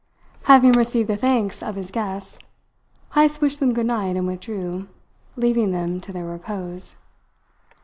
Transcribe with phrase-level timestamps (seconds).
[0.45, 2.39] Having received the thanks of his guests,
[3.13, 4.87] Heyst wished them goodnight and withdrew,
[5.35, 6.95] leaving them to their repose.